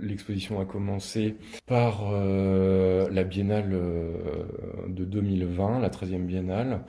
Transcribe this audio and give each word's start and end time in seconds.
L'exposition 0.00 0.60
a 0.60 0.64
commencé 0.64 1.36
par 1.66 2.10
euh, 2.12 3.08
la 3.10 3.24
biennale 3.24 3.70
euh, 3.72 4.12
de 4.88 5.04
2020, 5.04 5.80
la 5.80 5.88
13e 5.88 6.26
biennale, 6.26 6.80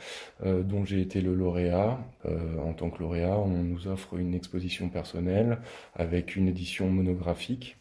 euh, 0.45 0.63
dont 0.63 0.85
j'ai 0.85 1.01
été 1.01 1.21
le 1.21 1.33
lauréat. 1.33 1.99
en 2.25 2.73
tant 2.73 2.89
que 2.89 2.99
lauréat, 2.99 3.37
on 3.37 3.63
nous 3.63 3.87
offre 3.87 4.17
une 4.17 4.33
exposition 4.33 4.89
personnelle 4.89 5.59
avec 5.95 6.35
une 6.35 6.47
édition 6.47 6.89
monographique. 6.89 7.77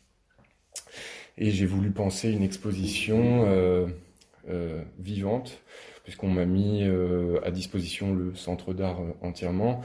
Et 1.39 1.51
j'ai 1.51 1.67
voulu 1.67 1.91
penser 1.91 2.31
une 2.31 2.43
exposition 2.43 3.47
vivante, 4.99 5.63
puisqu'on 6.05 6.29
m'a 6.29 6.45
mis 6.45 6.85
à 7.45 7.51
disposition 7.51 8.15
le 8.15 8.35
centre 8.35 8.75
d'art 8.75 9.01
entièrement 9.23 9.83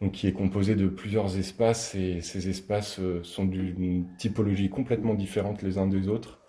donc 0.00 0.12
qui 0.12 0.26
est 0.26 0.32
composé 0.32 0.74
de 0.74 0.88
plusieurs 0.88 1.38
espaces 1.38 1.94
et 1.94 2.20
ces 2.20 2.48
espaces 2.48 2.98
euh, 2.98 3.20
sont 3.22 3.44
d'une 3.44 4.06
typologie 4.18 4.68
complètement 4.68 5.14
différente 5.14 5.62
les 5.62 5.78
uns 5.78 5.86
des 5.86 6.08
autres. 6.08 6.40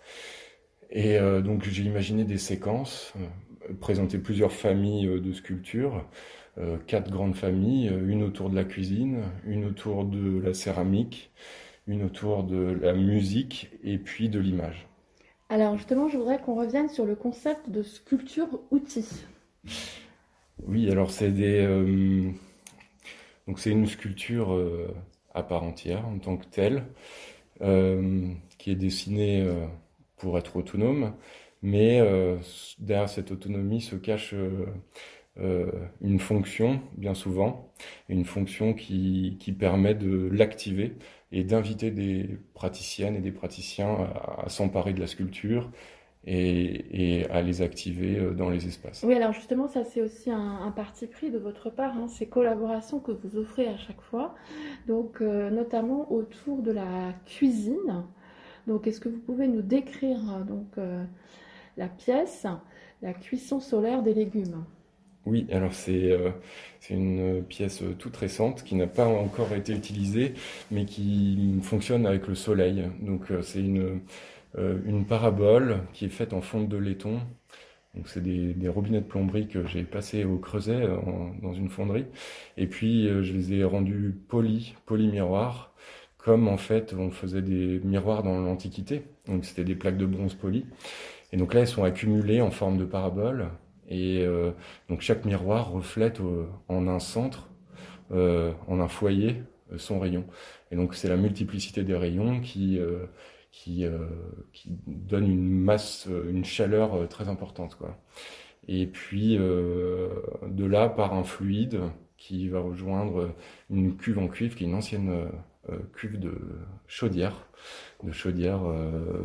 Et 0.89 1.17
euh, 1.17 1.41
donc 1.41 1.63
j'ai 1.63 1.83
imaginé 1.83 2.23
des 2.23 2.37
séquences, 2.37 3.13
euh, 3.17 3.73
présenter 3.79 4.17
plusieurs 4.17 4.51
familles 4.51 5.21
de 5.21 5.33
sculptures, 5.33 6.05
quatre 6.87 7.11
grandes 7.11 7.35
familles, 7.35 7.91
une 8.07 8.23
autour 8.23 8.49
de 8.49 8.55
la 8.55 8.63
cuisine, 8.63 9.23
une 9.45 9.65
autour 9.65 10.05
de 10.05 10.39
la 10.39 10.53
céramique, 10.53 11.31
une 11.85 12.03
autour 12.03 12.45
de 12.45 12.77
la 12.81 12.93
musique 12.93 13.71
et 13.83 13.97
puis 13.97 14.29
de 14.29 14.39
l'image. 14.39 14.87
Alors 15.49 15.75
justement, 15.75 16.07
je 16.07 16.17
voudrais 16.17 16.39
qu'on 16.39 16.55
revienne 16.55 16.87
sur 16.87 17.05
le 17.05 17.15
concept 17.15 17.69
de 17.69 17.83
sculpture-outil. 17.83 19.05
Oui, 20.65 20.89
alors 20.89 21.11
c'est 21.11 21.31
des, 21.31 21.65
donc 23.47 23.59
c'est 23.59 23.71
une 23.71 23.87
sculpture 23.87 24.53
euh, 24.53 24.93
à 25.33 25.43
part 25.43 25.63
entière 25.63 26.07
en 26.07 26.17
tant 26.19 26.37
que 26.37 26.45
telle, 26.45 26.85
euh, 27.61 28.29
qui 28.57 28.71
est 28.71 28.75
dessinée 28.75 29.41
euh, 29.41 29.65
pour 30.17 30.37
être 30.37 30.55
autonome, 30.57 31.13
mais 31.61 31.99
derrière 32.79 33.09
cette 33.09 33.31
autonomie 33.31 33.81
se 33.81 33.95
cache 33.95 34.35
une 35.37 36.19
fonction, 36.19 36.81
bien 36.95 37.15
souvent, 37.15 37.73
une 38.07 38.23
fonction 38.23 38.73
qui, 38.73 39.37
qui 39.39 39.51
permet 39.51 39.95
de 39.95 40.29
l'activer 40.31 40.93
et 41.31 41.43
d'inviter 41.43 41.91
des 41.91 42.37
praticiennes 42.53 43.15
et 43.15 43.19
des 43.21 43.31
praticiens 43.31 44.09
à 44.37 44.47
s'emparer 44.47 44.93
de 44.93 44.99
la 44.99 45.07
sculpture 45.07 45.71
et, 46.27 47.25
à 47.29 47.41
les 47.41 47.61
activer 47.61 48.17
euh, 48.17 48.31
dans 48.31 48.49
les 48.49 48.67
espaces. 48.67 49.03
Oui, 49.03 49.13
alors 49.15 49.33
justement, 49.33 49.67
ça 49.67 49.83
c'est 49.83 50.01
aussi 50.01 50.31
un, 50.31 50.71
parti 50.75 51.07
pris 51.07 51.29
de 51.29 51.37
votre 51.37 51.69
part, 51.69 51.95
hein, 51.97 52.07
ces 52.07 52.25
collaborations 52.25 52.99
que 52.99 53.11
vous 53.11 53.37
offrez 53.37 53.67
à 53.67 53.77
chaque 53.77 54.01
fois, 54.01 54.35
donc 54.87 55.21
euh, 55.21 55.49
notamment 55.49 56.11
autour 56.11 56.61
de 56.61 56.71
la 56.71 57.13
cuisine. 57.25 58.03
Donc, 58.67 58.87
est-ce 58.87 58.99
que 58.99 59.09
vous 59.09 59.19
pouvez 59.19 59.47
nous 59.47 59.61
décrire 59.61 60.43
donc 60.47 60.65
euh, 60.79 61.03
la 61.77 61.87
pièce, 61.87 62.47
la 63.03 63.13
cuisson 63.13 63.59
solaire 63.59 64.01
des 64.01 64.15
légumes? 64.15 64.63
Oui, 65.27 65.47
alors 65.51 65.73
c'est 65.73 66.15
une 66.91 67.43
pièce 67.43 67.81
toute 67.97 68.15
récente 68.15 68.63
qui 68.63 68.75
n'a 68.75 68.85
pas 68.85 69.07
encore 69.07 69.53
été 69.53 69.73
utilisée, 69.73 70.33
mais 70.69 70.85
qui 70.85 71.59
fonctionne 71.63 72.05
avec 72.05 72.27
le 72.27 72.35
soleil. 72.35 72.83
Donc 73.01 73.31
c'est 73.41 73.59
une, 73.59 73.79
euh, 73.79 73.99
une 74.57 75.05
parabole 75.05 75.79
qui 75.93 76.05
est 76.05 76.09
faite 76.09 76.33
en 76.33 76.41
fonte 76.41 76.69
de 76.69 76.77
laiton. 76.77 77.19
Donc 77.95 78.09
c'est 78.09 78.21
des, 78.21 78.67
robinets 78.67 78.99
de 78.99 79.05
plomberie 79.05 79.47
que 79.47 79.65
j'ai 79.65 79.83
passés 79.83 80.25
au 80.25 80.37
creuset 80.37 80.81
euh, 80.81 80.97
dans 81.41 81.53
une 81.53 81.69
fonderie. 81.69 82.05
Et 82.57 82.67
puis 82.67 83.07
euh, 83.07 83.23
je 83.23 83.33
les 83.33 83.53
ai 83.53 83.63
rendus 83.63 84.15
polis, 84.27 84.73
poly-miroirs, 84.85 85.73
comme 86.17 86.47
en 86.47 86.57
fait 86.57 86.93
on 86.93 87.09
faisait 87.09 87.41
des 87.41 87.79
miroirs 87.83 88.23
dans 88.23 88.39
l'Antiquité. 88.39 89.03
Donc 89.27 89.45
c'était 89.45 89.63
des 89.63 89.75
plaques 89.75 89.97
de 89.97 90.05
bronze 90.05 90.33
polies. 90.33 90.65
Et 91.31 91.37
donc 91.37 91.53
là 91.53 91.61
elles 91.61 91.67
sont 91.67 91.83
accumulées 91.83 92.41
en 92.41 92.51
forme 92.51 92.77
de 92.77 92.85
parabole. 92.85 93.47
Et 93.87 94.25
donc 94.89 95.01
chaque 95.01 95.25
miroir 95.25 95.71
reflète 95.71 96.19
en 96.69 96.87
un 96.87 96.99
centre, 96.99 97.49
en 98.09 98.79
un 98.79 98.87
foyer, 98.87 99.43
son 99.77 99.99
rayon. 99.99 100.25
Et 100.71 100.75
donc 100.75 100.95
c'est 100.95 101.07
la 101.07 101.17
multiplicité 101.17 101.83
des 101.83 101.95
rayons 101.95 102.39
qui 102.39 102.79
qui, 103.55 103.85
euh, 103.85 103.97
qui 104.51 104.69
donne 104.85 105.31
une 105.31 105.49
masse, 105.49 106.07
euh, 106.09 106.29
une 106.29 106.43
chaleur 106.43 106.93
euh, 106.93 107.07
très 107.07 107.29
importante. 107.29 107.75
Quoi. 107.75 107.97
Et 108.67 108.85
puis 108.85 109.37
de 109.37 110.65
là 110.65 110.89
par 110.89 111.13
un 111.13 111.23
fluide 111.23 111.81
qui 112.17 112.49
va 112.49 112.59
rejoindre 112.59 113.35
une 113.69 113.95
cuve 113.95 114.17
en 114.17 114.27
cuivre 114.27 114.55
qui 114.55 114.63
est 114.63 114.67
une 114.67 114.73
ancienne 114.73 115.29
cuve 115.93 116.19
de 116.19 116.33
chaudière, 116.87 117.47
de 118.03 118.11
chaudière 118.11 118.61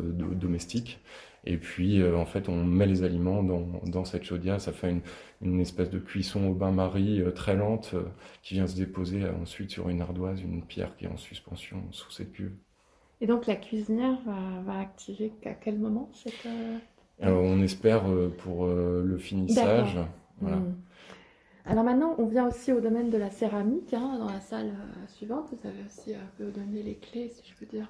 domestique. 0.03 0.99
Et 1.43 1.57
puis, 1.57 2.03
en 2.03 2.27
fait, 2.27 2.49
on 2.49 2.63
met 2.63 2.85
les 2.85 3.01
aliments 3.01 3.41
dans, 3.41 3.81
dans 3.87 4.05
cette 4.05 4.25
chaudière. 4.25 4.61
Ça 4.61 4.73
fait 4.73 4.91
une, 4.91 5.01
une, 5.41 5.59
espèce 5.59 5.89
de 5.89 5.97
cuisson 5.97 6.45
au 6.45 6.53
bain-marie 6.53 7.23
très 7.33 7.55
lente 7.55 7.95
qui 8.43 8.53
vient 8.53 8.67
se 8.67 8.75
déposer 8.75 9.27
ensuite 9.27 9.71
sur 9.71 9.89
une 9.89 10.01
ardoise, 10.01 10.39
une 10.39 10.63
pierre 10.63 10.95
qui 10.97 11.05
est 11.05 11.09
en 11.09 11.17
suspension 11.17 11.81
sous 11.89 12.11
cette 12.11 12.31
cuve. 12.31 12.53
Et 13.21 13.27
donc 13.27 13.45
la 13.45 13.55
cuisinière 13.55 14.17
va, 14.65 14.79
activer 14.79 15.31
à 15.45 15.53
quel 15.53 15.77
moment 15.77 16.09
cette... 16.11 16.45
Euh, 16.47 16.79
Alors 17.21 17.43
on 17.43 17.61
espère 17.61 18.09
euh, 18.09 18.35
pour 18.39 18.65
euh, 18.65 19.03
le 19.05 19.17
finissage. 19.19 19.99
Voilà. 20.39 20.57
Hmm. 20.57 20.75
Alors 21.65 21.83
maintenant, 21.83 22.15
on 22.17 22.25
vient 22.25 22.47
aussi 22.47 22.71
au 22.71 22.81
domaine 22.81 23.11
de 23.11 23.17
la 23.17 23.29
céramique. 23.29 23.93
Hein, 23.93 24.17
dans 24.17 24.25
la 24.25 24.41
salle 24.41 24.73
suivante, 25.07 25.49
vous 25.51 25.67
avez 25.67 25.85
aussi 25.85 26.15
un 26.15 26.29
peu 26.39 26.45
donné 26.45 26.81
les 26.81 26.95
clés, 26.95 27.29
si 27.29 27.43
je 27.47 27.55
peux 27.55 27.67
dire, 27.67 27.87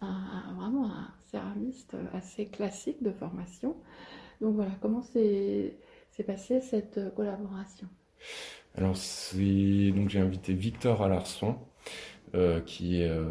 un, 0.00 0.54
vraiment 0.56 0.86
un 0.86 1.08
céramiste 1.32 1.96
assez 2.12 2.46
classique 2.46 3.02
de 3.02 3.10
formation. 3.10 3.74
Donc 4.40 4.54
voilà, 4.54 4.70
comment 4.80 5.02
s'est 5.02 5.74
passée 6.24 6.60
cette 6.60 7.12
collaboration? 7.16 7.88
Alors 8.76 8.94
donc 8.94 10.08
j'ai 10.08 10.20
invité 10.20 10.52
Victor 10.52 11.02
Alarson, 11.02 11.56
euh, 12.34 12.60
qui 12.60 13.00
est 13.00 13.08
euh, 13.08 13.24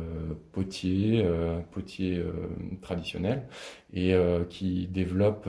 potier, 0.53 1.23
euh, 1.25 1.59
potier 1.71 2.23
traditionnel, 2.81 3.47
et 3.93 4.15
qui 4.49 4.87
développe 4.87 5.47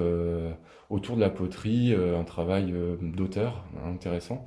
autour 0.91 1.17
de 1.17 1.21
la 1.21 1.31
poterie 1.31 1.95
un 1.95 2.25
travail 2.25 2.75
d'auteur 3.01 3.65
intéressant. 3.85 4.45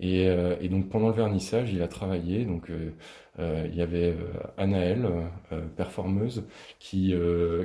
Et, 0.00 0.28
donc 0.68 0.88
pendant 0.88 1.08
le 1.08 1.14
vernissage, 1.14 1.72
il 1.72 1.82
a 1.82 1.88
travaillé. 1.88 2.44
Donc 2.44 2.70
il 3.38 3.74
y 3.74 3.82
avait 3.82 4.16
Anaël, 4.56 5.06
performeuse, 5.76 6.44
qui 6.80 7.14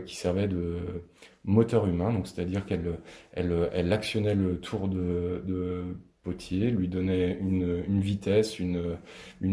qui 0.05 0.15
servait 0.15 0.47
de 0.47 1.03
moteur 1.45 1.87
humain. 1.87 2.13
Donc 2.13 2.27
c'est-à-dire 2.27 2.65
qu'elle 2.65 2.99
elle, 3.33 3.69
elle 3.73 3.91
actionnait 3.91 4.35
le 4.35 4.59
tour 4.59 4.87
de, 4.87 5.43
de 5.47 5.95
Potier 6.23 6.69
lui 6.69 6.87
donnait 6.87 7.35
une, 7.39 7.99
vitesse, 7.99 8.59
une, 8.59 8.97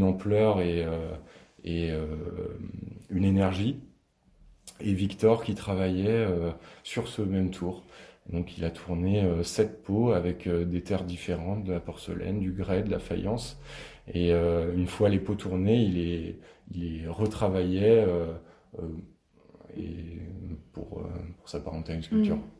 ampleur 0.02 0.60
et, 0.60 0.84
euh, 0.84 1.14
euh, 1.66 2.06
une 3.08 3.24
énergie. 3.24 3.80
Et 4.80 4.92
Victor 4.92 5.44
qui 5.44 5.54
travaillait 5.54 6.08
euh, 6.08 6.50
sur 6.82 7.08
ce 7.08 7.22
même 7.22 7.50
tour. 7.50 7.84
Donc 8.30 8.58
il 8.58 8.64
a 8.66 8.70
tourné 8.70 9.26
sept 9.42 9.82
pots 9.82 10.12
avec 10.12 10.46
des 10.46 10.82
terres 10.82 11.04
différentes, 11.04 11.64
de 11.64 11.72
la 11.72 11.80
porcelaine, 11.80 12.40
du 12.40 12.52
grès, 12.52 12.82
de 12.82 12.90
la 12.90 12.98
faïence. 12.98 13.58
Et 14.12 14.32
une 14.32 14.86
fois 14.86 15.08
les 15.08 15.18
pots 15.18 15.34
tournés, 15.34 15.82
il 15.82 15.94
les, 15.94 16.38
il 16.72 16.80
les 16.80 17.08
retravaillait 17.08 18.06
et 19.78 20.20
pour, 20.72 21.08
pour 21.38 21.48
s'apparenter 21.48 21.92
à 21.92 21.94
une 21.94 22.02
sculpture. 22.02 22.36
Mmh. 22.36 22.57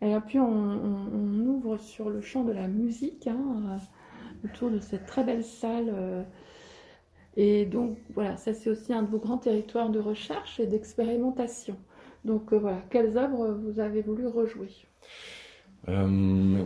Et 0.00 0.14
puis 0.26 0.38
on, 0.38 1.46
ouvre 1.46 1.76
sur 1.78 2.08
le 2.10 2.20
champ 2.20 2.44
de 2.44 2.52
la 2.52 2.68
musique, 2.68 3.26
hein, 3.26 3.38
euh, 3.66 4.48
autour 4.48 4.70
de 4.70 4.78
cette 4.78 5.06
très 5.06 5.24
belle 5.24 5.44
salle. 5.44 5.92
Euh. 5.92 6.22
et 7.36 7.64
donc 7.66 7.98
voilà, 8.14 8.36
ça 8.36 8.54
c'est 8.54 8.70
aussi 8.70 8.92
un 8.92 9.02
de 9.02 9.08
vos 9.08 9.18
grands 9.18 9.38
territoires 9.38 9.90
de 9.90 9.98
recherche 9.98 10.60
et 10.60 10.66
d'expérimentation. 10.66 11.76
Donc 12.24 12.52
euh, 12.52 12.58
voilà, 12.58 12.80
quelles 12.90 13.16
œuvres 13.18 13.48
vous 13.48 13.80
avez 13.80 14.02
voulu 14.02 14.26
rejouer? 14.26 14.70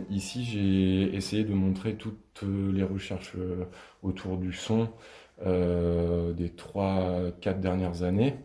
Ici 0.09 0.43
j'ai 0.43 1.15
essayé 1.15 1.43
de 1.45 1.53
montrer 1.53 1.95
toutes 1.95 2.43
les 2.43 2.83
recherches 2.83 3.37
autour 4.01 4.37
du 4.37 4.51
son. 4.51 4.89
des 5.45 6.49
trois, 6.57 7.31
quatre 7.39 7.61
dernières 7.61 8.03
années. 8.03 8.35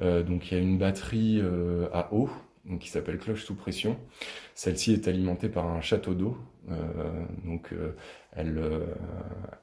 donc 0.00 0.50
il 0.50 0.54
y 0.56 0.60
a 0.60 0.62
une 0.62 0.78
batterie 0.78 1.42
à 1.92 2.14
eau 2.14 2.30
qui 2.80 2.88
s'appelle 2.88 3.18
cloche 3.18 3.44
sous 3.44 3.54
pression. 3.54 3.98
Celle-ci 4.54 4.92
est 4.92 5.08
alimentée 5.08 5.48
par 5.48 5.66
un 5.66 5.80
château 5.80 6.14
d'eau 6.14 6.36
donc 7.44 7.74
elle, 8.34 8.60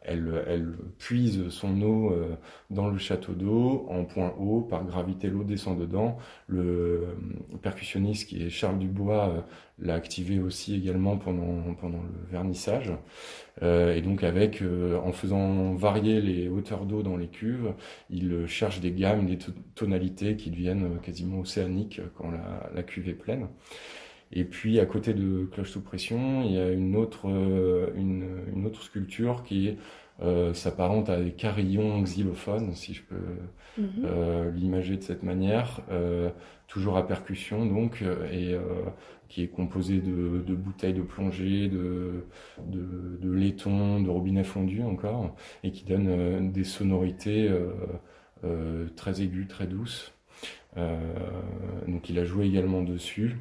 elle, 0.02 0.44
elle, 0.48 0.74
puise 0.98 1.50
son 1.50 1.82
eau 1.82 2.14
dans 2.70 2.90
le 2.90 2.98
château 2.98 3.34
d'eau 3.34 3.88
en 3.90 4.04
point 4.04 4.34
haut, 4.38 4.62
par 4.62 4.84
gravité 4.86 5.30
l'eau 5.30 5.44
descend 5.44 5.80
dedans. 5.80 6.18
Le 6.48 7.16
percussionniste 7.62 8.28
qui 8.28 8.44
est 8.44 8.50
Charles 8.50 8.80
Dubois 8.80 9.46
l'a 9.80 9.96
activé 9.96 10.40
aussi 10.40 10.76
également 10.76 11.18
pendant, 11.18 11.74
pendant 11.76 12.02
le 12.02 12.32
vernissage. 12.32 12.92
et 13.62 14.02
donc 14.02 14.24
avec, 14.24 14.62
en 14.62 15.12
faisant 15.14 15.74
varier 15.76 16.22
les 16.22 16.50
hauteurs 16.50 16.86
d'eau 16.86 17.02
dans 17.02 17.18
les 17.18 17.30
cuves, 17.30 17.74
il 18.10 18.46
cherche 18.48 18.82
des 18.82 18.92
gammes, 18.92 19.26
des 19.26 19.38
tonalités 19.76 20.36
qui 20.36 20.52
deviennent 20.52 21.00
quasiment 21.02 21.40
océaniques 21.40 22.02
quand 22.18 22.30
la, 22.32 22.70
la 22.74 22.84
cuve 22.84 23.10
est 23.10 23.14
pleine. 23.14 23.48
Et 24.32 24.44
puis 24.44 24.80
à 24.80 24.86
côté 24.86 25.14
de 25.14 25.46
Cloche 25.52 25.72
sous 25.72 25.82
pression, 25.82 26.44
il 26.44 26.54
y 26.54 26.60
a 26.60 26.72
une 26.72 26.96
autre, 26.96 27.28
euh, 27.30 27.92
une, 27.96 28.26
une 28.54 28.66
autre 28.66 28.84
sculpture 28.84 29.44
qui 29.44 29.76
euh, 30.22 30.54
s'apparente 30.54 31.10
à 31.10 31.22
des 31.22 31.32
carillons 31.32 32.02
xylophones, 32.02 32.74
si 32.76 32.94
je 32.94 33.04
peux 33.04 33.82
mhm. 33.82 34.06
euh, 34.06 34.52
l'imager 34.52 34.98
de 34.98 35.02
cette 35.02 35.24
manière, 35.24 35.82
euh, 35.92 36.30
toujours 36.68 36.98
à 36.98 37.08
percussion 37.08 37.66
donc, 37.66 38.02
et 38.32 38.54
euh, 38.54 38.62
qui 39.30 39.44
est 39.44 39.48
composé 39.48 40.00
de, 40.00 40.44
de, 40.46 40.56
bouteilles 40.56 40.94
de 40.94 41.02
plongée, 41.02 41.70
de, 41.70 42.26
de, 42.66 43.18
de 43.22 43.32
laiton, 43.32 44.02
de 44.02 44.10
robinet 44.10 44.44
fondu 44.44 44.84
encore, 44.84 45.36
et 45.64 45.72
qui 45.72 45.86
donne 45.86 46.52
des 46.52 46.64
sonorités 46.64 47.50
très 48.96 49.22
aiguës, 49.22 49.48
très 49.48 49.68
douces. 49.68 50.12
donc 50.76 52.10
il 52.10 52.20
a 52.20 52.26
joué 52.26 52.46
également 52.48 52.82
dessus. 52.82 53.38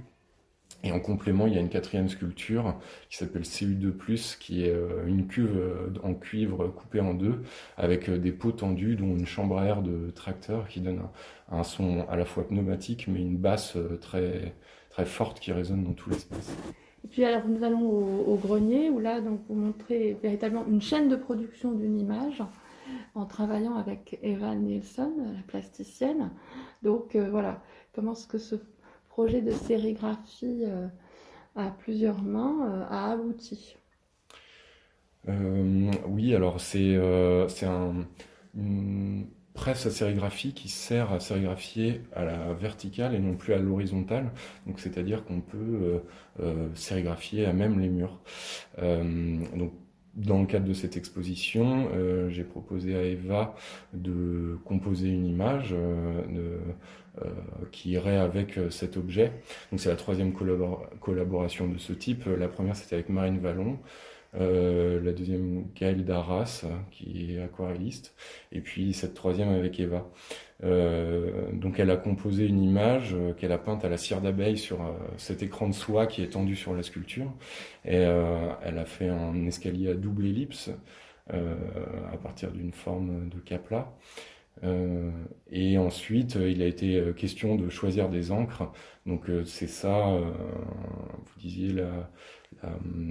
Et 0.84 0.92
en 0.92 1.00
complément, 1.00 1.48
il 1.48 1.54
y 1.54 1.58
a 1.58 1.60
une 1.60 1.68
quatrième 1.68 2.08
sculpture 2.08 2.76
qui 3.10 3.16
s'appelle 3.16 3.42
CU2+, 3.42 4.38
qui 4.38 4.64
est 4.64 4.70
euh, 4.70 5.06
une 5.06 5.26
cuve 5.26 5.56
euh, 5.56 5.88
en 6.04 6.14
cuivre 6.14 6.68
coupée 6.68 7.00
en 7.00 7.14
deux, 7.14 7.42
avec 7.76 8.08
euh, 8.08 8.16
des 8.16 8.30
pots 8.30 8.52
tendus, 8.52 8.94
dont 8.94 9.16
une 9.16 9.26
chambre 9.26 9.58
à 9.58 9.64
air 9.64 9.82
de 9.82 10.10
tracteur 10.10 10.68
qui 10.68 10.80
donne 10.80 11.02
un, 11.50 11.64
son 11.64 12.06
à 12.08 12.16
la 12.16 12.24
fois 12.24 12.46
pneumatique, 12.46 13.08
mais 13.08 13.20
une 13.20 13.36
basse 13.36 13.76
très, 14.00 14.54
très 14.90 15.04
forte 15.04 15.40
qui 15.40 15.50
résonne 15.50 15.82
dans 15.82 15.94
tout 15.94 16.10
l'espace. 16.10 16.56
Et 17.04 17.08
puis 17.08 17.24
alors 17.24 17.46
nous 17.48 17.64
allons 17.64 17.82
au, 17.82 18.36
grenier, 18.36 18.90
où 18.90 19.00
là 19.00 19.20
donc 19.20 19.40
vous 19.48 19.54
montrez 19.54 20.16
véritablement 20.22 20.66
une 20.66 20.82
chaîne 20.82 21.08
de 21.08 21.16
production 21.16 21.72
d'une 21.72 21.98
image 21.98 22.42
en 23.14 23.24
travaillant 23.24 23.74
avec 23.74 24.18
Eva 24.22 24.54
Nielsen, 24.54 25.12
la 25.34 25.42
plasticienne. 25.46 26.30
Donc 26.82 27.16
voilà, 27.16 27.62
comment 27.94 28.12
est-ce 28.12 28.26
que 28.26 28.38
ce 28.38 28.56
projet 29.18 29.40
de 29.40 29.50
sérigraphie 29.50 30.62
euh, 30.62 30.86
à 31.56 31.70
plusieurs 31.70 32.22
mains 32.22 32.70
euh, 32.70 32.84
a 32.88 33.10
abouti 33.10 33.76
euh, 35.28 35.90
Oui, 36.06 36.36
alors 36.36 36.60
c'est 36.60 36.94
un, 37.64 38.06
une 38.54 39.26
presse 39.54 39.86
à 39.86 39.90
sérigraphie 39.90 40.54
qui 40.54 40.68
sert 40.68 41.12
à 41.12 41.18
sérigraphier 41.18 42.02
à 42.14 42.24
la 42.24 42.52
verticale 42.52 43.12
et 43.16 43.18
non 43.18 43.34
plus 43.34 43.54
à 43.54 43.58
l'horizontale. 43.58 44.30
Donc 44.68 44.78
c'est-à-dire 44.78 45.24
qu'on 45.24 45.40
peut 45.40 46.00
sérigraphier 46.74 47.44
à 47.44 47.52
même 47.52 47.80
les 47.80 47.88
murs. 47.88 48.20
donc 48.78 49.72
dans 50.18 50.40
le 50.40 50.46
cadre 50.46 50.66
de 50.66 50.72
cette 50.72 50.96
exposition, 50.96 51.88
euh, 51.94 52.28
j'ai 52.28 52.44
proposé 52.44 52.96
à 52.96 53.02
Eva 53.02 53.54
de 53.94 54.58
composer 54.64 55.08
une 55.08 55.26
image 55.26 55.72
euh, 55.72 56.58
euh, 57.22 57.28
qui 57.70 57.90
irait 57.90 58.16
avec 58.16 58.58
cet 58.70 58.96
objet. 58.96 59.32
Donc 59.70 59.80
c'est 59.80 59.88
la 59.88 59.96
troisième 59.96 60.32
collaboration 61.00 61.68
de 61.68 61.78
ce 61.78 61.92
type. 61.92 62.24
La 62.26 62.48
première 62.48 62.76
c'était 62.76 62.96
avec 62.96 63.08
Marine 63.08 63.38
Vallon. 63.38 63.78
La 64.34 65.12
deuxième 65.12 65.66
Gaëlle 65.74 66.04
Darras 66.04 66.64
qui 66.90 67.34
est 67.34 67.42
aquarelliste 67.42 68.14
et 68.52 68.60
puis 68.60 68.92
cette 68.92 69.14
troisième 69.14 69.48
avec 69.48 69.80
Eva 69.80 70.06
euh, 70.64 71.52
donc 71.52 71.78
elle 71.78 71.90
a 71.90 71.96
composé 71.96 72.46
une 72.46 72.62
image 72.62 73.14
euh, 73.14 73.32
qu'elle 73.32 73.52
a 73.52 73.58
peinte 73.58 73.84
à 73.84 73.88
la 73.88 73.96
cire 73.96 74.20
d'abeille 74.20 74.58
sur 74.58 74.82
euh, 74.82 74.92
cet 75.16 75.42
écran 75.42 75.68
de 75.68 75.74
soie 75.74 76.06
qui 76.06 76.22
est 76.22 76.30
tendu 76.30 76.56
sur 76.56 76.74
la 76.74 76.82
sculpture. 76.82 77.32
Et 77.84 77.96
elle 77.96 78.78
a 78.78 78.84
fait 78.84 79.08
un 79.08 79.46
escalier 79.46 79.90
à 79.90 79.94
double 79.94 80.26
ellipse 80.26 80.70
à 81.30 82.16
partir 82.22 82.50
d'une 82.52 82.72
forme 82.72 83.28
de 83.28 83.38
capla. 83.38 83.94
Euh, 84.64 85.10
et 85.50 85.78
ensuite, 85.78 86.34
il 86.34 86.62
a 86.62 86.66
été 86.66 87.12
question 87.16 87.56
de 87.56 87.68
choisir 87.68 88.08
des 88.10 88.30
encres. 88.32 88.70
Donc 89.06 89.30
c'est 89.46 89.68
ça, 89.68 90.06
vous 90.10 91.40
disiez 91.40 91.72
la, 91.72 92.10
euh, 92.64 92.68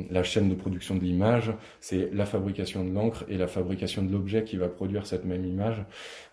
la, 0.09 0.23
chaîne 0.23 0.49
de 0.49 0.55
production 0.55 0.95
de 0.95 1.03
l'image, 1.03 1.53
c'est 1.79 2.09
la 2.13 2.25
fabrication 2.25 2.83
de 2.83 2.91
l'encre 2.91 3.23
et 3.29 3.37
la 3.37 3.47
fabrication 3.47 4.03
de 4.03 4.11
l'objet 4.11 4.43
qui 4.43 4.57
va 4.57 4.67
produire 4.67 5.05
cette 5.05 5.25
même 5.25 5.45
image. 5.45 5.85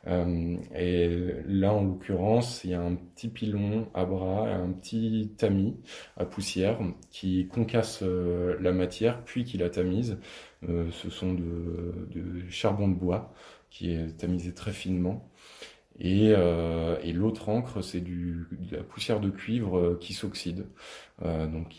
Euh, 0.07 0.57
et 0.75 1.09
là, 1.47 1.73
en 1.73 1.85
l'occurrence, 1.85 2.65
il 2.65 2.71
y 2.71 2.75
a 2.75 2.81
un 2.81 2.95
petit 2.95 3.29
pilon 3.29 3.89
à 3.95 4.05
bras, 4.05 4.49
un 4.49 4.73
petit 4.73 5.33
tamis 5.37 5.77
à 6.17 6.25
poussière 6.25 6.79
qui 7.11 7.47
concasse 7.47 8.01
euh, 8.03 8.57
la 8.61 8.73
matière 8.73 9.23
puis 9.25 9.45
qui 9.45 9.59
la 9.59 9.71
tamise. 9.71 10.19
ce 10.67 11.11
sont 11.11 11.35
de, 11.35 12.09
de 12.11 12.49
charbon 12.49 12.89
de 12.89 12.95
bois 12.95 13.33
qui 13.71 13.93
est 13.93 14.17
tamisé 14.17 14.53
très 14.55 14.73
finement. 14.73 15.29
Et, 16.01 16.33
euh, 16.37 16.99
et 17.03 17.13
l'autre 17.13 17.49
encre, 17.49 17.83
c'est 17.83 18.01
de 18.01 18.47
la 18.73 18.83
poussière 18.83 19.21
de 19.21 19.31
cuivre 19.31 19.79
euh, 19.79 19.99
qui 20.01 20.13
s'oxyde. 20.13 20.67
Euh, 21.23 21.47
donc, 21.47 21.77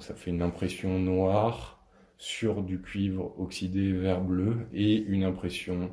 ça 0.00 0.14
fait 0.14 0.30
une 0.30 0.42
impression 0.42 0.98
noire 0.98 1.82
sur 2.18 2.62
du 2.62 2.80
cuivre 2.80 3.34
oxydé 3.38 3.92
vert 3.92 4.20
bleu 4.20 4.56
et 4.72 4.96
une 4.96 5.24
impression 5.24 5.90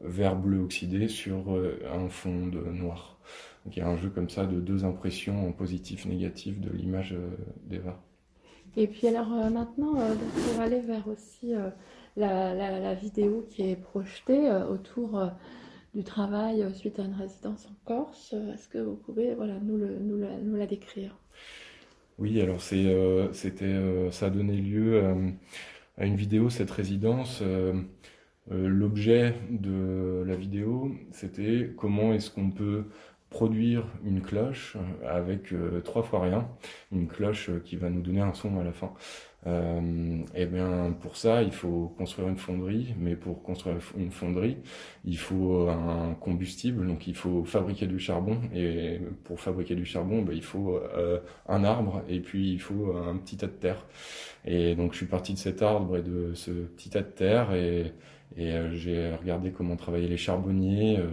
vert 0.00 0.36
bleu 0.36 0.60
oxydé 0.60 1.08
sur 1.08 1.60
un 1.92 2.08
fond 2.08 2.46
de 2.46 2.60
noir. 2.60 3.18
Donc 3.64 3.76
il 3.76 3.80
y 3.80 3.82
a 3.82 3.88
un 3.88 3.96
jeu 3.96 4.08
comme 4.08 4.30
ça 4.30 4.46
de 4.46 4.60
deux 4.60 4.84
impressions 4.84 5.46
en 5.46 5.52
positif 5.52 6.06
négatif 6.06 6.58
de 6.60 6.70
l'image 6.70 7.14
d'Eva. 7.66 8.00
Et 8.76 8.86
puis 8.86 9.08
alors 9.08 9.28
maintenant, 9.28 9.94
pour 9.94 10.60
aller 10.60 10.80
vers 10.80 11.06
aussi 11.06 11.52
la, 12.16 12.94
vidéo 12.94 13.44
qui 13.50 13.70
est 13.70 13.76
projetée 13.76 14.50
autour 14.70 15.20
travail 16.04 16.62
euh, 16.62 16.72
suite 16.72 16.98
à 16.98 17.04
une 17.04 17.14
résidence 17.14 17.66
en 17.66 17.74
Corse. 17.84 18.34
Euh, 18.34 18.54
est-ce 18.54 18.68
que 18.68 18.78
vous 18.78 18.96
pouvez 18.96 19.34
voilà, 19.34 19.58
nous, 19.60 19.76
le, 19.76 20.56
la 20.56 20.66
décrire? 20.66 21.16
Oui, 22.18 22.40
alors 22.40 22.60
c'est, 22.60 22.86
euh, 22.86 23.32
c'était, 23.32 24.10
ça 24.10 24.26
a 24.26 24.30
donné 24.30 24.56
lieu 24.56 25.02
à 25.96 26.04
une 26.04 26.16
vidéo, 26.16 26.50
cette 26.50 26.70
résidence. 26.70 27.42
l'objet 28.50 29.34
de 29.50 30.24
la 30.26 30.34
vidéo, 30.34 30.90
c'était 31.12 31.72
comment 31.76 32.12
est-ce 32.12 32.30
qu'on 32.30 32.50
peut 32.50 32.86
produire 33.30 33.84
une 34.04 34.20
cloche 34.20 34.76
avec 35.06 35.54
trois 35.84 36.02
fois 36.02 36.22
rien, 36.22 36.48
une 36.90 37.06
cloche 37.06 37.50
qui 37.64 37.76
va 37.76 37.88
nous 37.88 38.00
donner 38.00 38.20
un 38.20 38.32
son 38.32 38.58
à 38.58 38.64
la 38.64 38.72
fin. 38.72 38.94
Euh, 39.46 40.18
et 40.34 40.46
bien 40.46 40.92
pour 41.00 41.16
ça, 41.16 41.42
il 41.42 41.52
faut 41.52 41.94
construire 41.96 42.28
une 42.28 42.36
fonderie, 42.36 42.94
mais 42.98 43.14
pour 43.14 43.42
construire 43.42 43.76
une 43.96 44.10
fonderie, 44.10 44.58
il 45.04 45.16
faut 45.16 45.68
un 45.68 46.14
combustible, 46.14 46.86
donc 46.86 47.06
il 47.06 47.14
faut 47.14 47.44
fabriquer 47.44 47.86
du 47.86 47.98
charbon, 47.98 48.40
et 48.54 49.00
pour 49.24 49.40
fabriquer 49.40 49.76
du 49.76 49.84
charbon, 49.84 50.22
ben, 50.22 50.34
il 50.34 50.42
faut 50.42 50.76
euh, 50.76 51.20
un 51.46 51.64
arbre, 51.64 52.02
et 52.08 52.20
puis 52.20 52.52
il 52.52 52.60
faut 52.60 52.96
un 52.96 53.16
petit 53.16 53.36
tas 53.36 53.46
de 53.46 53.52
terre. 53.52 53.86
Et 54.44 54.74
donc 54.74 54.92
je 54.92 54.98
suis 54.98 55.06
parti 55.06 55.34
de 55.34 55.38
cet 55.38 55.62
arbre 55.62 55.96
et 55.96 56.02
de 56.02 56.34
ce 56.34 56.50
petit 56.50 56.90
tas 56.90 57.02
de 57.02 57.10
terre, 57.10 57.52
et 57.54 57.92
et 58.36 58.52
euh, 58.52 58.72
j'ai 58.74 59.14
regardé 59.14 59.50
comment 59.50 59.76
travaillaient 59.76 60.08
les 60.08 60.16
charbonniers 60.16 60.98
euh, 60.98 61.06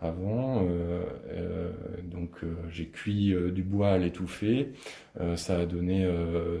avant. 0.00 0.64
Euh, 0.66 1.72
donc 2.04 2.40
j'ai 2.70 2.86
cuit 2.86 3.34
du 3.52 3.62
bois 3.62 3.90
à 3.90 3.98
l'étouffer. 3.98 4.72
ça 5.36 5.58
a 5.58 5.66
donné 5.66 6.08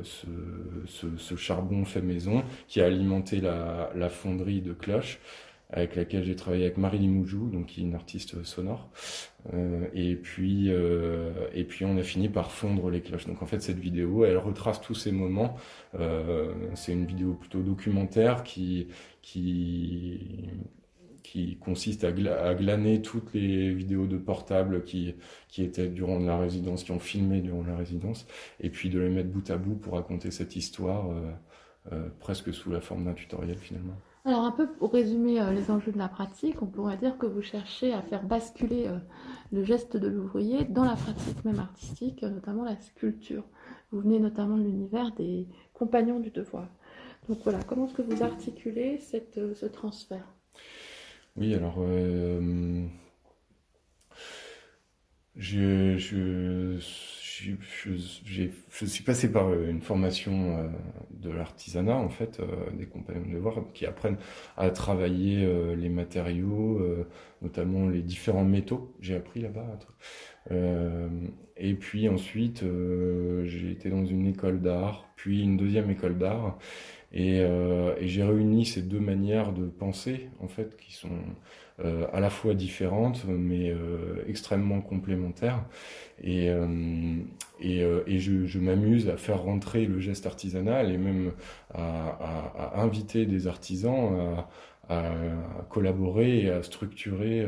ce, 0.02 0.26
ce, 0.86 1.06
ce, 1.16 1.36
charbon 1.36 1.86
fait 1.86 2.02
maison 2.02 2.42
qui 2.68 2.82
a 2.82 2.86
alimenté 2.86 3.40
la, 3.40 3.90
la 3.94 4.10
fonderie 4.10 4.60
de 4.60 4.74
cloche 4.74 5.20
avec 5.72 5.96
laquelle 5.96 6.24
j'ai 6.24 6.34
travaillé 6.34 6.64
avec 6.64 6.78
Marie 6.78 6.98
Limoujou, 6.98 7.48
donc 7.48 7.66
qui 7.66 7.80
est 7.80 7.84
une 7.84 7.94
artiste 7.94 8.42
sonore. 8.44 8.88
Euh, 9.54 9.86
et 9.94 10.16
puis 10.16 10.66
euh, 10.68 11.30
et 11.54 11.64
puis 11.64 11.84
on 11.84 11.96
a 11.96 12.02
fini 12.02 12.28
par 12.28 12.50
fondre 12.50 12.90
les 12.90 13.00
cloches. 13.00 13.26
Donc 13.26 13.42
en 13.42 13.46
fait 13.46 13.62
cette 13.62 13.78
vidéo, 13.78 14.24
elle 14.24 14.38
retrace 14.38 14.80
tous 14.80 14.94
ces 14.94 15.12
moments. 15.12 15.56
Euh, 15.98 16.52
c'est 16.74 16.92
une 16.92 17.06
vidéo 17.06 17.34
plutôt 17.34 17.60
documentaire 17.60 18.42
qui 18.42 18.88
qui 19.22 20.48
consiste 21.60 22.04
à, 22.04 22.12
glaner 22.12 23.02
toutes 23.02 23.32
les 23.34 23.72
vidéos 23.72 24.06
de 24.06 24.18
portable 24.18 24.82
qui, 24.82 25.14
étaient 25.58 25.88
durant 25.88 26.18
la 26.18 26.38
résidence, 26.38 26.84
qui 26.84 26.92
ont 26.92 26.98
filmé 26.98 27.40
durant 27.40 27.62
la 27.62 27.76
résidence, 27.76 28.26
et 28.60 28.70
puis 28.70 28.90
de 28.90 28.98
les 28.98 29.10
mettre 29.10 29.30
bout 29.30 29.48
à 29.50 29.56
bout 29.56 29.76
pour 29.76 29.94
raconter 29.94 30.30
cette 30.30 30.56
histoire 30.56 31.10
euh, 31.10 31.30
euh 31.92 32.08
presque 32.18 32.52
sous 32.52 32.70
la 32.70 32.80
forme 32.80 33.04
d'un 33.04 33.14
tutoriel 33.14 33.56
finalement. 33.56 33.96
Alors 34.24 34.44
un 34.44 34.50
peu 34.50 34.66
pour 34.66 34.92
résumer 34.92 35.40
euh, 35.40 35.52
les 35.52 35.70
enjeux 35.70 35.92
de 35.92 35.98
la 35.98 36.08
pratique, 36.08 36.60
on 36.62 36.66
pourrait 36.66 36.98
dire 36.98 37.16
que 37.16 37.26
vous 37.26 37.42
cherchez 37.42 37.92
à 37.94 38.02
faire 38.02 38.22
basculer 38.22 38.90
le 39.52 39.64
geste 39.64 39.96
de 39.96 40.08
l'ouvrier 40.08 40.64
dans 40.64 40.84
la 40.84 40.96
pratique 40.96 41.44
même 41.44 41.58
artistique, 41.58 42.22
notamment 42.22 42.64
la 42.64 42.78
sculpture. 42.80 43.44
Vous 43.92 44.00
venez 44.00 44.18
notamment 44.20 44.56
de 44.56 44.62
l'univers 44.62 45.12
des 45.12 45.48
compagnons 45.72 46.20
du 46.20 46.30
devoir. 46.30 46.68
Donc 47.28 47.38
voilà, 47.44 47.62
comment 47.62 47.86
est-ce 47.86 47.94
que 47.94 48.02
vous 48.02 48.22
articulez 48.22 48.98
cette, 48.98 49.54
ce 49.54 49.66
transfert? 49.66 50.26
Oui, 51.36 51.54
alors 51.54 51.78
je, 55.36 55.96
je 58.24 58.86
suis 58.86 59.04
passé 59.04 59.30
par 59.32 59.48
euh, 59.48 59.70
une 59.70 59.80
formation 59.80 60.58
euh, 60.58 60.68
de 61.10 61.30
l'artisanat, 61.30 61.96
en 61.96 62.08
fait, 62.08 62.40
euh, 62.40 62.46
des 62.72 62.86
compagnons 62.86 63.26
de 63.26 63.32
devoir, 63.32 63.64
qui 63.72 63.86
apprennent 63.86 64.18
à 64.56 64.70
travailler 64.70 65.46
les 65.76 65.88
matériaux, 65.88 66.80
notamment 67.42 67.88
les 67.88 68.02
différents 68.02 68.44
métaux. 68.44 68.94
J'ai 69.00 69.16
appris 69.16 69.40
là-bas. 69.40 69.66
Et 70.48 71.74
puis 71.74 72.08
ensuite, 72.08 72.64
j'ai 73.44 73.70
été 73.70 73.90
dans 73.90 74.04
une 74.04 74.26
école 74.26 74.60
d'art, 74.60 75.08
puis 75.16 75.42
une 75.42 75.56
deuxième 75.56 75.90
école 75.90 76.18
d'art. 76.18 76.58
Et, 77.12 77.38
et 77.38 78.08
j'ai 78.08 78.22
réuni 78.22 78.64
ces 78.64 78.82
deux 78.82 79.00
manières 79.00 79.52
de 79.52 79.66
penser, 79.66 80.30
en 80.40 80.48
fait, 80.48 80.76
qui 80.76 80.92
sont 80.92 81.18
euh, 81.84 82.06
à 82.12 82.20
la 82.20 82.28
fois 82.28 82.52
différentes, 82.54 83.24
mais 83.26 83.70
euh, 83.70 84.22
extrêmement 84.28 84.82
complémentaires. 84.82 85.64
Et, 86.22 86.50
euh, 86.50 86.66
je, 87.58 88.58
m'amuse 88.58 89.08
à 89.08 89.16
faire 89.16 89.42
rentrer 89.42 89.86
le 89.86 89.98
geste 89.98 90.26
artisanal 90.26 90.92
et 90.92 90.98
même 90.98 91.32
à, 91.72 92.74
à 92.76 92.80
inviter 92.82 93.24
des 93.24 93.46
artisans 93.46 94.18
à, 94.18 94.48
à, 94.90 95.14
collaborer 95.70 96.40
et 96.42 96.50
à 96.50 96.62
structurer 96.62 97.46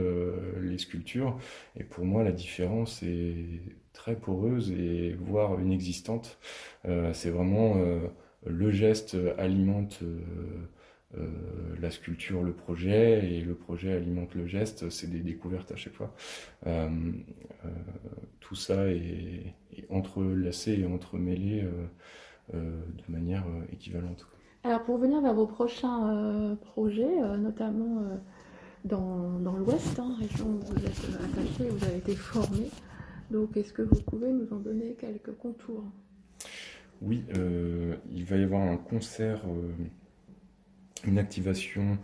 les 0.60 0.78
sculptures. 0.78 1.38
Et 1.76 1.84
pour 1.84 2.04
moi, 2.04 2.22
la 2.22 2.32
différence 2.32 3.02
est 3.02 3.60
très 3.92 4.16
poreuse 4.16 4.70
et 4.72 5.14
voire 5.20 5.60
inexistante. 5.60 6.38
c'est 7.12 7.30
vraiment 7.30 7.76
le 8.46 8.70
geste 8.70 9.16
alimente 9.38 10.02
euh, 11.18 11.76
la 11.80 11.90
sculpture, 11.90 12.42
le 12.42 12.52
projet, 12.52 13.30
et 13.30 13.40
le 13.42 13.54
projet 13.54 13.92
alimente 13.92 14.34
le 14.34 14.46
geste, 14.46 14.88
c'est 14.88 15.10
des 15.10 15.20
découvertes 15.20 15.70
à 15.72 15.76
chaque 15.76 15.92
fois. 15.92 16.14
Euh, 16.66 16.88
euh, 17.64 17.68
tout 18.40 18.54
ça 18.54 18.86
est, 18.88 19.54
entrelacé 19.88 20.72
et 20.80 20.86
entremêlé 20.86 21.64
de 22.52 23.02
manière 23.08 23.44
équivalente. 23.72 24.26
Alors 24.64 24.82
pour 24.84 24.98
venir 24.98 25.20
vers 25.20 25.34
vos 25.34 25.46
prochains 25.46 26.56
projets, 26.72 27.20
notamment 27.38 28.02
dans, 28.84 29.38
dans 29.40 29.56
l'Ouest, 29.56 29.98
hein, 29.98 30.16
région 30.20 30.46
où 30.46 30.60
vous 30.60 30.86
êtes 30.86 31.08
attaché, 31.24 31.68
vous 31.68 31.84
avez 31.84 31.98
été 31.98 32.14
formé, 32.14 32.70
donc 33.30 33.56
est-ce 33.56 33.72
que 33.72 33.82
vous 33.82 34.00
pouvez 34.02 34.32
nous 34.32 34.52
en 34.52 34.60
donner 34.60 34.94
quelques 35.00 35.36
contours? 35.36 35.84
Oui, 37.00 37.24
il 38.14 38.24
va 38.24 38.36
y 38.36 38.44
avoir 38.44 38.62
un 38.62 38.76
concert 38.76 39.40
une 41.06 41.18
activation 41.18 41.98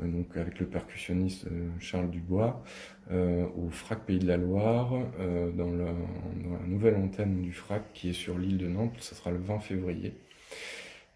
euh, 0.00 0.08
donc 0.08 0.36
avec 0.36 0.58
le 0.60 0.66
percussionniste 0.66 1.46
euh, 1.46 1.68
Charles 1.78 2.10
Dubois 2.10 2.62
euh, 3.10 3.46
au 3.56 3.68
FRAC 3.70 4.04
Pays 4.06 4.18
de 4.18 4.26
la 4.26 4.36
Loire 4.36 4.90
dans 4.90 5.70
la, 5.70 5.92
dans, 5.92 6.52
la, 6.60 6.66
nouvelle 6.66 6.96
antenne 6.96 7.42
du 7.42 7.52
FRAC 7.52 7.92
qui 7.92 8.10
est 8.10 8.14
sur 8.14 8.38
l'île 8.38 8.58
de 8.58 8.68
Nantes. 8.68 8.96
Ça 9.00 9.14
sera 9.14 9.30
le 9.30 9.38
20 9.38 9.60
février. 9.60 10.14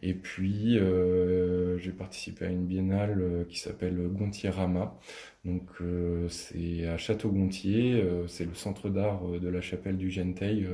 Et 0.01 0.15
puis, 0.15 0.79
euh, 0.79 1.77
j'ai 1.79 1.91
participé 1.91 2.45
à 2.45 2.49
une 2.51 2.67
biennale 2.67 3.21
euh, 3.21 3.45
qui 3.45 3.59
s'appelle 3.59 3.97
Gontier-Rama. 4.09 4.97
Donc, 5.45 5.69
euh, 5.81 6.29
c'est 6.29 6.87
à 6.87 6.97
Château-Gontier, 6.99 8.05
c'est 8.29 8.45
le 8.45 8.55
centre 8.55 8.91
d'art 8.91 9.23
de 9.27 9.49
la 9.49 9.61
chapelle 9.61 9.97
du 9.97 10.11
Genteil 10.11 10.69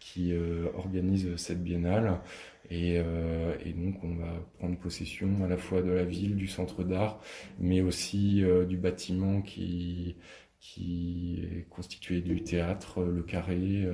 qui 0.00 0.32
organise 0.74 1.36
cette 1.36 1.62
biennale. 1.62 2.20
Et, 2.70 2.96
et, 2.96 3.72
donc, 3.72 4.02
on 4.02 4.16
va 4.16 4.32
prendre 4.58 4.76
possession 4.78 5.28
à 5.44 5.48
la 5.48 5.56
fois 5.56 5.82
de 5.82 5.90
la 5.90 6.04
ville, 6.04 6.34
du 6.36 6.48
centre 6.48 6.82
d'art, 6.82 7.20
mais 7.60 7.82
aussi 7.82 8.42
du 8.68 8.76
bâtiment 8.78 9.42
qui, 9.42 10.16
qui 10.58 11.46
est 11.52 11.68
constitué 11.68 12.20
du 12.20 12.42
théâtre, 12.42 13.04
le 13.04 13.22
carré. 13.22 13.86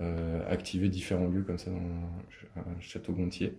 Euh, 0.00 0.40
activer 0.50 0.88
différents 0.88 1.28
lieux 1.28 1.42
comme 1.42 1.58
ça 1.58 1.70
dans 1.70 2.80
Château 2.80 3.12
Gontier. 3.12 3.58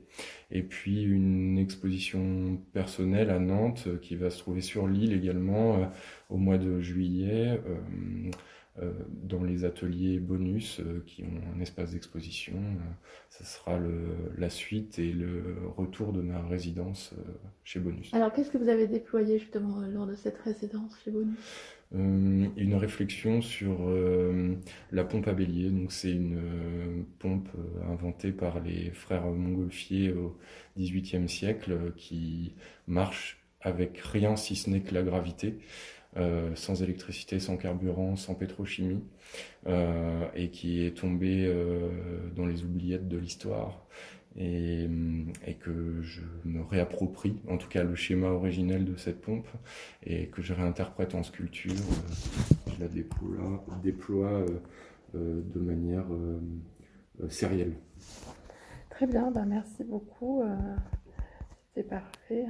Et 0.50 0.64
puis 0.64 1.04
une 1.04 1.60
exposition 1.60 2.58
personnelle 2.74 3.30
à 3.30 3.38
Nantes 3.38 3.84
euh, 3.86 3.98
qui 3.98 4.16
va 4.16 4.32
se 4.32 4.40
trouver 4.40 4.62
sur 4.62 4.88
l'île 4.88 5.14
également 5.14 5.76
euh, 5.76 5.86
au 6.30 6.38
mois 6.38 6.58
de 6.58 6.82
juillet. 6.82 7.62
dans 9.06 9.44
les 9.44 9.66
ateliers 9.66 10.18
bonus 10.18 10.82
qui 11.06 11.24
ont 11.24 11.56
un 11.56 11.62
espace 11.62 11.92
d'exposition. 11.92 12.56
ça 13.30 13.44
sera 13.44 13.80
la 14.36 14.50
suite 14.50 14.98
et 14.98 15.12
le 15.12 15.58
retour 15.78 16.12
de 16.12 16.22
ma 16.22 16.42
résidence 16.42 17.14
chez 17.64 17.80
Bonus. 17.80 18.12
Alors, 18.16 18.34
qu'est-ce 18.34 18.50
que 18.50 18.58
vous 18.58 18.70
avez 18.70 18.88
déployé 18.88 19.38
justement 19.38 19.80
lors 19.82 20.08
de 20.08 20.16
cette 20.16 20.40
résidence 20.40 20.98
chez 21.04 21.12
Bonus? 21.12 21.38
Une 21.94 22.76
réflexion 22.76 23.42
sur 23.42 23.88
euh, 23.88 24.56
la 24.92 25.04
pompe 25.04 25.28
à 25.28 25.34
bélier. 25.34 25.70
Donc 25.70 25.92
c'est 25.92 26.12
une 26.12 26.38
euh, 26.38 27.04
pompe 27.20 27.50
inventée 27.90 28.32
par 28.32 28.60
les 28.60 28.92
frères 28.92 29.26
Montgolfier 29.26 30.12
au 30.12 30.38
XVIIIe 30.78 31.30
siècle 31.30 31.94
qui 31.96 32.56
marche 32.88 33.40
avec 33.62 33.98
rien 34.00 34.36
si 34.36 34.56
ce 34.56 34.70
n'est 34.70 34.82
que 34.82 34.94
la 34.94 35.04
gravité. 35.04 35.60
sans 36.56 36.84
électricité, 36.84 37.40
sans 37.40 37.58
carburant, 37.58 38.16
sans 38.16 38.36
pétrochimie, 38.36 39.04
et 40.36 40.50
qui 40.52 40.86
est 40.86 40.96
tombée 40.96 41.52
dans 42.36 42.46
les 42.46 42.64
oubliettes 42.64 43.08
de 43.08 43.18
l'histoire 43.18 43.88
et, 44.38 44.90
et, 45.46 45.54
que 45.56 46.02
je 46.02 46.22
me 46.46 46.62
réapproprie, 46.64 47.40
en 47.48 47.58
tout 47.58 47.68
cas 47.68 47.84
le 47.84 47.96
schéma 47.96 48.28
originel 48.28 48.86
de 48.86 48.96
cette 48.96 49.22
pompe, 49.22 49.48
et 50.04 50.28
que 50.28 50.42
je 50.42 50.54
réinterprète 50.54 51.16
en 51.16 51.24
sculpture. 51.24 51.74
Euh, 51.74 52.74
je 52.76 52.82
la 52.82 52.88
déploie, 52.88 53.66
déploie 53.84 54.28
euh, 54.28 54.60
euh, 55.16 55.42
de 55.54 55.60
manière 55.60 56.06
sérielle. 57.30 57.74
Très 58.90 59.08
bien, 59.08 59.32
bah 59.32 59.46
merci 59.46 59.84
beaucoup. 59.84 60.44
C'était 61.68 61.88
parfait. 61.88 62.46